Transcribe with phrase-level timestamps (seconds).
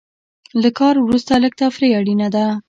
[0.61, 2.45] له کار وروسته لږه تفریح اړینه ده.